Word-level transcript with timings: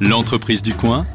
L'entreprise 0.00 0.60
du 0.60 0.74
coin 0.74 1.06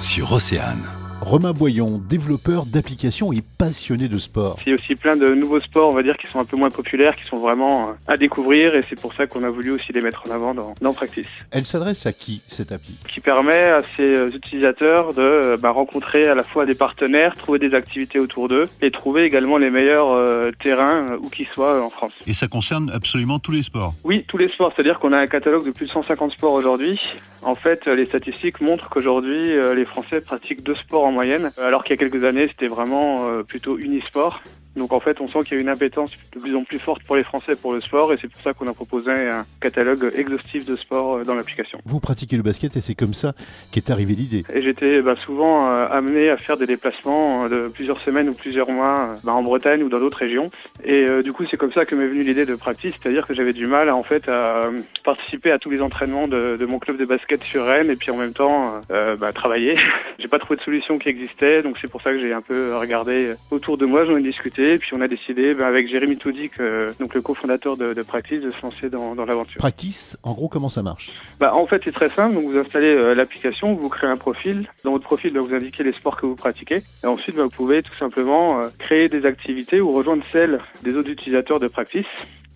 sur 0.00 0.32
Océane. 0.32 0.97
Romain 1.20 1.52
Boyon, 1.52 2.00
développeur 2.08 2.64
d'applications 2.64 3.32
et 3.32 3.42
passionné 3.58 4.08
de 4.08 4.18
sport. 4.18 4.58
Il 4.64 4.70
y 4.70 4.72
a 4.72 4.76
aussi 4.76 4.94
plein 4.94 5.16
de 5.16 5.28
nouveaux 5.34 5.60
sports, 5.60 5.90
on 5.90 5.94
va 5.94 6.02
dire, 6.02 6.16
qui 6.16 6.28
sont 6.28 6.38
un 6.38 6.44
peu 6.44 6.56
moins 6.56 6.70
populaires, 6.70 7.16
qui 7.16 7.28
sont 7.28 7.38
vraiment 7.38 7.88
euh, 7.88 7.92
à 8.06 8.16
découvrir 8.16 8.74
et 8.74 8.84
c'est 8.88 8.98
pour 8.98 9.12
ça 9.14 9.26
qu'on 9.26 9.42
a 9.42 9.50
voulu 9.50 9.72
aussi 9.72 9.92
les 9.92 10.00
mettre 10.00 10.24
en 10.28 10.30
avant 10.30 10.54
dans, 10.54 10.74
dans 10.80 10.94
Practice. 10.94 11.26
Elle 11.50 11.64
s'adresse 11.64 12.06
à 12.06 12.12
qui 12.12 12.40
cette 12.46 12.72
appli? 12.72 12.94
Qui 13.08 13.20
permet 13.20 13.64
à 13.64 13.80
ses 13.96 14.14
euh, 14.14 14.30
utilisateurs 14.30 15.12
de 15.12 15.22
euh, 15.22 15.56
bah, 15.56 15.70
rencontrer 15.70 16.28
à 16.28 16.34
la 16.34 16.44
fois 16.44 16.66
des 16.66 16.74
partenaires, 16.74 17.34
trouver 17.34 17.58
des 17.58 17.74
activités 17.74 18.20
autour 18.20 18.48
d'eux 18.48 18.64
et 18.80 18.90
trouver 18.90 19.24
également 19.24 19.58
les 19.58 19.70
meilleurs 19.70 20.12
euh, 20.12 20.52
terrains 20.62 21.16
où 21.20 21.28
qu'ils 21.28 21.48
soient 21.48 21.82
en 21.82 21.90
France. 21.90 22.12
Et 22.26 22.32
ça 22.32 22.46
concerne 22.46 22.90
absolument 22.92 23.40
tous 23.40 23.52
les 23.52 23.62
sports? 23.62 23.94
Oui, 24.04 24.24
tous 24.28 24.38
les 24.38 24.48
sports, 24.48 24.72
c'est-à-dire 24.74 25.00
qu'on 25.00 25.12
a 25.12 25.18
un 25.18 25.26
catalogue 25.26 25.66
de 25.66 25.72
plus 25.72 25.86
de 25.86 25.90
150 25.90 26.32
sports 26.32 26.52
aujourd'hui. 26.52 27.00
En 27.42 27.54
fait, 27.54 27.86
les 27.86 28.04
statistiques 28.04 28.60
montrent 28.60 28.88
qu'aujourd'hui, 28.88 29.50
les 29.74 29.84
Français 29.84 30.20
pratiquent 30.20 30.64
deux 30.64 30.74
sports 30.74 31.07
en 31.08 31.12
moyenne, 31.12 31.50
alors 31.58 31.84
qu'il 31.84 31.94
y 31.94 31.98
a 31.98 32.08
quelques 32.08 32.24
années, 32.24 32.48
c'était 32.48 32.68
vraiment 32.68 33.28
euh, 33.28 33.42
plutôt 33.42 33.78
unisport. 33.78 34.40
Donc 34.76 34.92
en 34.92 35.00
fait, 35.00 35.20
on 35.20 35.26
sent 35.26 35.40
qu'il 35.44 35.56
y 35.56 35.58
a 35.58 35.62
une 35.62 35.68
appétence 35.68 36.10
de 36.34 36.40
plus 36.40 36.54
en 36.54 36.64
plus 36.64 36.78
forte 36.78 37.04
pour 37.04 37.16
les 37.16 37.24
Français 37.24 37.54
pour 37.56 37.72
le 37.72 37.80
sport 37.80 38.12
et 38.12 38.18
c'est 38.20 38.28
pour 38.28 38.40
ça 38.40 38.52
qu'on 38.52 38.68
a 38.68 38.72
proposé 38.72 39.10
un 39.10 39.46
catalogue 39.60 40.12
exhaustif 40.14 40.66
de 40.66 40.76
sports 40.76 41.16
euh, 41.16 41.24
dans 41.24 41.34
l'application. 41.34 41.80
Vous 41.84 42.00
pratiquez 42.00 42.36
le 42.36 42.42
basket 42.42 42.76
et 42.76 42.80
c'est 42.80 42.94
comme 42.94 43.14
ça 43.14 43.34
qu'est 43.72 43.90
arrivée 43.90 44.14
l'idée. 44.14 44.44
Et 44.52 44.62
j'étais 44.62 45.02
bah, 45.02 45.14
souvent 45.24 45.70
euh, 45.70 45.86
amené 45.90 46.30
à 46.30 46.36
faire 46.36 46.56
des 46.56 46.66
déplacements 46.66 47.44
euh, 47.44 47.48
de 47.48 47.68
plusieurs 47.68 48.00
semaines 48.00 48.28
ou 48.28 48.34
plusieurs 48.34 48.70
mois 48.70 49.16
bah, 49.24 49.32
en 49.32 49.42
Bretagne 49.42 49.82
ou 49.82 49.88
dans 49.88 49.98
d'autres 49.98 50.18
régions. 50.18 50.50
Et 50.84 51.04
euh, 51.04 51.22
du 51.22 51.32
coup, 51.32 51.44
c'est 51.50 51.56
comme 51.56 51.72
ça 51.72 51.84
que 51.84 51.94
m'est 51.94 52.06
venue 52.06 52.22
l'idée 52.22 52.46
de 52.46 52.54
practice, 52.54 52.94
c'est-à-dire 53.00 53.26
que 53.26 53.34
j'avais 53.34 53.52
du 53.52 53.66
mal 53.66 53.90
en 53.90 54.02
fait 54.02 54.28
à 54.28 54.66
euh, 54.66 54.78
participer 55.04 55.50
à 55.50 55.58
tous 55.58 55.70
les 55.70 55.82
entraînements 55.82 56.28
de, 56.28 56.56
de 56.56 56.66
mon 56.66 56.78
club 56.78 56.96
de 56.96 57.04
basket 57.04 57.42
sur 57.42 57.64
Rennes 57.64 57.90
et 57.90 57.96
puis 57.96 58.10
en 58.10 58.16
même 58.16 58.32
temps 58.32 58.80
bah, 58.88 59.32
travailler. 59.32 59.76
j'ai 60.18 60.28
pas 60.28 60.38
trouvé 60.38 60.56
de 60.56 60.62
solution 60.62 60.98
qui 60.98 61.08
existait, 61.08 61.62
donc 61.62 61.76
c'est 61.80 61.90
pour 61.90 62.02
ça 62.02 62.12
que 62.12 62.18
j'ai 62.18 62.32
un 62.32 62.40
peu 62.40 62.76
regardé 62.76 63.32
autour 63.50 63.78
de 63.78 63.86
moi, 63.86 64.04
j'en 64.04 64.16
ai 64.16 64.22
discuté, 64.22 64.67
et 64.74 64.78
puis 64.78 64.94
on 64.94 65.00
a 65.00 65.08
décidé 65.08 65.54
bah, 65.54 65.66
avec 65.66 65.88
Jérémy 65.88 66.16
Toudic, 66.16 66.52
euh, 66.60 66.92
donc 67.00 67.14
le 67.14 67.22
cofondateur 67.22 67.76
de, 67.76 67.94
de 67.94 68.02
Practice, 68.02 68.40
de 68.40 68.50
se 68.50 68.62
lancer 68.62 68.88
dans, 68.90 69.14
dans 69.14 69.24
l'aventure. 69.24 69.58
Practice, 69.58 70.16
en 70.22 70.32
gros, 70.32 70.48
comment 70.48 70.68
ça 70.68 70.82
marche? 70.82 71.12
Bah, 71.40 71.54
en 71.54 71.66
fait, 71.66 71.82
c'est 71.84 71.92
très 71.92 72.10
simple. 72.10 72.34
Donc, 72.34 72.44
vous 72.44 72.58
installez 72.58 72.94
euh, 72.94 73.14
l'application, 73.14 73.74
vous 73.74 73.88
créez 73.88 74.10
un 74.10 74.16
profil. 74.16 74.68
Dans 74.84 74.92
votre 74.92 75.04
profil, 75.04 75.38
vous 75.38 75.54
indiquez 75.54 75.84
les 75.84 75.92
sports 75.92 76.16
que 76.20 76.26
vous 76.26 76.36
pratiquez. 76.36 76.82
Et 77.02 77.06
ensuite, 77.06 77.36
bah, 77.36 77.44
vous 77.44 77.50
pouvez 77.50 77.82
tout 77.82 77.96
simplement 77.98 78.60
euh, 78.60 78.68
créer 78.78 79.08
des 79.08 79.26
activités 79.26 79.80
ou 79.80 79.90
rejoindre 79.92 80.24
celles 80.32 80.60
des 80.82 80.94
autres 80.94 81.10
utilisateurs 81.10 81.60
de 81.60 81.68
Practice. 81.68 82.06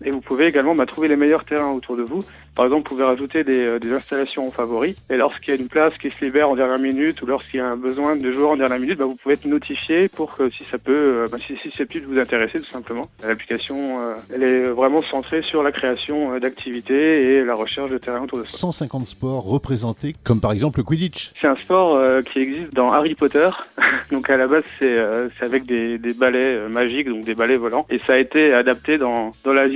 Et 0.05 0.11
vous 0.11 0.21
pouvez 0.21 0.47
également 0.47 0.75
bah, 0.75 0.85
trouver 0.85 1.07
les 1.07 1.15
meilleurs 1.15 1.45
terrains 1.45 1.71
autour 1.71 1.97
de 1.97 2.03
vous. 2.03 2.23
Par 2.55 2.65
exemple, 2.65 2.89
vous 2.89 2.95
pouvez 2.95 3.05
rajouter 3.05 3.43
des, 3.43 3.63
euh, 3.63 3.79
des 3.79 3.91
installations 3.91 4.47
en 4.47 4.51
favoris. 4.51 4.95
Et 5.09 5.17
lorsqu'il 5.17 5.55
y 5.55 5.57
a 5.57 5.59
une 5.59 5.67
place 5.67 5.93
qui 5.99 6.09
se 6.09 6.23
libère 6.23 6.49
en 6.49 6.55
dernière 6.55 6.77
minute 6.77 7.19
ou 7.21 7.25
lorsqu'il 7.25 7.57
y 7.57 7.61
a 7.61 7.65
un 7.65 7.77
besoin 7.77 8.15
de 8.15 8.31
joueurs 8.31 8.51
en 8.51 8.57
dernière 8.57 8.79
minute, 8.79 8.99
bah, 8.99 9.05
vous 9.05 9.15
pouvez 9.15 9.33
être 9.35 9.45
notifié 9.45 10.07
pour 10.07 10.35
que 10.35 10.49
si 10.51 10.63
ça 10.65 10.77
peut, 10.77 10.93
euh, 10.93 11.27
bah, 11.31 11.37
si, 11.45 11.57
c'est 11.75 11.85
plus 11.85 12.01
de 12.01 12.05
vous 12.05 12.19
intéresser 12.19 12.59
tout 12.59 12.71
simplement. 12.71 13.07
L'application, 13.25 13.99
euh, 14.01 14.13
elle 14.33 14.43
est 14.43 14.67
vraiment 14.67 15.01
centrée 15.01 15.41
sur 15.41 15.63
la 15.63 15.71
création 15.71 16.33
euh, 16.33 16.39
d'activités 16.39 17.21
et 17.21 17.43
la 17.43 17.55
recherche 17.55 17.89
de 17.89 17.97
terrains 17.97 18.21
autour 18.21 18.39
de 18.39 18.45
soi. 18.45 18.59
150 18.59 19.07
sports 19.07 19.43
représentés, 19.43 20.15
comme 20.23 20.39
par 20.39 20.51
exemple 20.51 20.79
le 20.79 20.83
Quidditch. 20.83 21.31
C'est 21.41 21.47
un 21.47 21.55
sport 21.55 21.95
euh, 21.95 22.21
qui 22.21 22.39
existe 22.39 22.73
dans 22.73 22.91
Harry 22.91 23.15
Potter. 23.15 23.49
donc 24.11 24.29
à 24.29 24.37
la 24.37 24.47
base, 24.47 24.63
c'est 24.79 24.97
euh, 24.97 25.29
avec 25.41 25.65
des, 25.65 25.97
des 25.97 26.13
balais 26.13 26.67
magiques, 26.69 27.09
donc 27.09 27.23
des 27.23 27.35
balais 27.35 27.57
volants. 27.57 27.85
Et 27.89 27.99
ça 28.05 28.13
a 28.13 28.17
été 28.17 28.53
adapté 28.53 28.97
dans, 28.97 29.31
dans 29.43 29.53
la 29.53 29.67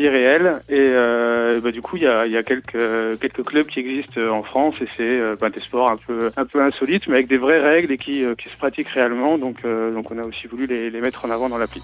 Et 0.70 0.88
euh, 0.90 1.60
bah, 1.62 1.72
du 1.72 1.82
coup, 1.82 1.98
il 1.98 2.04
y 2.04 2.08
a, 2.08 2.44
quelques, 2.44 3.44
clubs 3.46 3.68
qui 3.68 3.80
existent 3.80 4.22
en 4.22 4.44
France. 4.44 4.76
Et 4.82 4.88
c'est 4.98 5.22
euh, 5.22 5.36
bah, 5.40 5.50
des 5.50 5.60
sports 5.60 5.92
un 5.92 5.98
peu, 5.98 6.32
insolites, 6.60 7.08
mais 7.08 7.16
avec 7.16 7.28
des 7.28 7.38
vraies 7.38 7.60
règles 7.60 7.92
et 7.92 7.98
qui, 7.98 8.24
euh, 8.24 8.36
se 8.46 8.58
pratiquent 8.58 8.90
réellement. 8.90 9.38
Donc, 9.38 9.58
euh, 9.66 9.92
donc 9.92 10.12
on 10.12 10.18
a 10.18 10.24
aussi 10.24 10.48
voulu 10.48 10.66
les, 10.66 10.90
les 10.90 11.02
mettre 11.02 11.26
en 11.26 11.30
avant 11.30 11.50
dans 11.50 11.58
l'appli. 11.58 11.82